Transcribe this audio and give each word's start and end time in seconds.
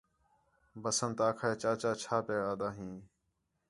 بسنت 0.81 1.17
آکھا 1.27 1.47
ہِے 1.49 1.55
چاچا 1.61 1.91
چَھا 2.01 2.17
پِیا 2.25 2.41
آہدا 2.49 2.67
ہیں 2.77 2.95